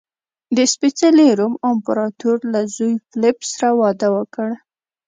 د 0.55 0.57
سپېڅلي 0.73 1.29
روم 1.39 1.53
امپراتور 1.71 2.37
له 2.53 2.61
زوی 2.75 2.95
فلیپ 3.11 3.37
سره 3.53 3.69
واده 3.79 4.07
وکړ. 4.15 4.49